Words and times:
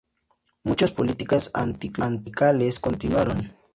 Muchas 0.63 0.89
políticas 0.89 1.51
anticlericales 1.53 2.79
continuaron. 2.79 3.53